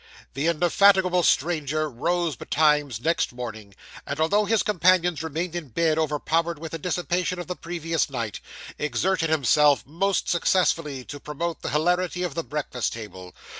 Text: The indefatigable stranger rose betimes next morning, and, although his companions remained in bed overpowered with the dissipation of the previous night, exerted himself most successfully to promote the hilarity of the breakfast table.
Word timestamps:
The 0.33 0.47
indefatigable 0.47 1.21
stranger 1.21 1.87
rose 1.87 2.35
betimes 2.35 2.99
next 3.01 3.31
morning, 3.33 3.75
and, 4.07 4.19
although 4.19 4.45
his 4.45 4.63
companions 4.63 5.21
remained 5.21 5.55
in 5.55 5.67
bed 5.67 5.99
overpowered 5.99 6.57
with 6.57 6.71
the 6.71 6.79
dissipation 6.79 7.37
of 7.37 7.45
the 7.45 7.55
previous 7.55 8.09
night, 8.09 8.39
exerted 8.79 9.29
himself 9.29 9.85
most 9.85 10.27
successfully 10.27 11.05
to 11.05 11.19
promote 11.19 11.61
the 11.61 11.69
hilarity 11.69 12.23
of 12.23 12.33
the 12.33 12.43
breakfast 12.43 12.93
table. 12.93 13.35